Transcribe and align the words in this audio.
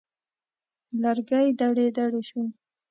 لرګی 1.01 1.47
دړې 1.59 1.85
دړې 1.97 2.21
شو. 2.29 2.43